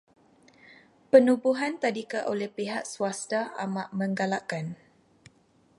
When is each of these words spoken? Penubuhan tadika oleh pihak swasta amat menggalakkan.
Penubuhan 1.13 1.73
tadika 1.83 2.19
oleh 2.31 2.49
pihak 2.57 2.83
swasta 2.93 3.41
amat 3.63 3.87
menggalakkan. 3.99 4.65